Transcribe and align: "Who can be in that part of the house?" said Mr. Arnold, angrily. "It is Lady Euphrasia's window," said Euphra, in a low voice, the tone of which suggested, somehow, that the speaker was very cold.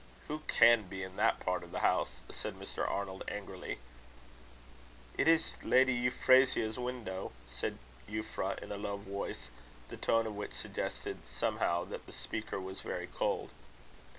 "Who 0.27 0.39
can 0.47 0.87
be 0.87 1.03
in 1.03 1.15
that 1.17 1.39
part 1.39 1.61
of 1.63 1.69
the 1.71 1.81
house?" 1.81 2.23
said 2.27 2.55
Mr. 2.55 2.89
Arnold, 2.89 3.23
angrily. 3.27 3.77
"It 5.15 5.27
is 5.27 5.57
Lady 5.61 5.93
Euphrasia's 5.93 6.79
window," 6.79 7.31
said 7.45 7.77
Euphra, 8.09 8.57
in 8.63 8.71
a 8.71 8.77
low 8.77 8.97
voice, 8.97 9.51
the 9.89 9.97
tone 9.97 10.25
of 10.25 10.33
which 10.35 10.53
suggested, 10.53 11.27
somehow, 11.27 11.83
that 11.85 12.07
the 12.07 12.11
speaker 12.13 12.59
was 12.59 12.81
very 12.81 13.05
cold. 13.05 13.51